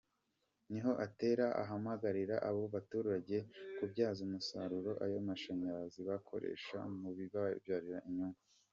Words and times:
Niho 0.71 0.91
atera 1.05 1.45
ahamagarira 1.61 2.35
abo 2.49 2.63
baturage 2.75 3.37
kubyaza 3.77 4.19
umusaruro 4.27 4.91
ayo 5.05 5.17
mashanyarazi 5.27 5.99
bayakoresha 6.07 6.77
mu 6.99 7.09
bibabyarira 7.17 7.97
inyungu. 8.09 8.41